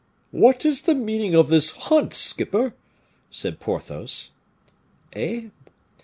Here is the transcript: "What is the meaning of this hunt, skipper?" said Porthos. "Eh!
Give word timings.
"What 0.31 0.65
is 0.65 0.81
the 0.81 0.95
meaning 0.95 1.35
of 1.35 1.49
this 1.49 1.75
hunt, 1.75 2.11
skipper?" 2.11 2.73
said 3.29 3.59
Porthos. 3.59 4.31
"Eh! 5.13 5.49